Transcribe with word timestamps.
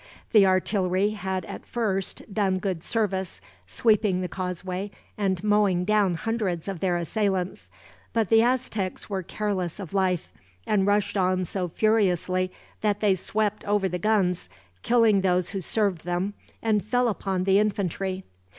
The 0.31 0.47
artillery 0.47 1.11
had 1.11 1.45
at 1.45 1.63
first 1.63 2.23
done 2.33 2.57
good 2.57 2.83
service, 2.83 3.39
sweeping 3.67 4.21
the 4.21 4.27
causeway 4.27 4.89
and 5.15 5.43
mowing 5.43 5.85
down 5.85 6.15
hundreds 6.15 6.67
of 6.67 6.79
their 6.79 6.97
assailants; 6.97 7.69
but 8.11 8.29
the 8.29 8.41
Aztecs 8.41 9.11
were 9.11 9.21
careless 9.21 9.79
of 9.79 9.93
life, 9.93 10.27
and 10.65 10.87
rushed 10.87 11.17
on 11.17 11.45
so 11.45 11.67
furiously 11.69 12.51
that 12.81 12.99
they 12.99 13.13
swept 13.13 13.63
over 13.65 13.87
the 13.87 13.99
guns, 13.99 14.49
killing 14.81 15.21
those 15.21 15.51
who 15.51 15.61
served 15.61 16.03
them, 16.03 16.33
and 16.63 16.83
fell 16.83 17.07
upon 17.07 17.43
the 17.43 17.59
infantry. 17.59 18.23